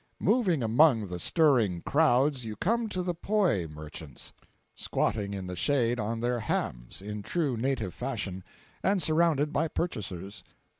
[0.19, 4.33] Moving among the stirring crowds, you come to the poi merchants,
[4.73, 8.43] squatting in the shade on their hams, in true native fashion,
[8.81, 10.43] and surrounded by purchasers.